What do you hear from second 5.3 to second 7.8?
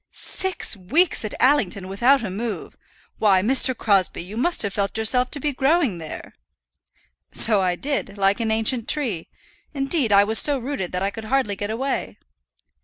be growing there." "So I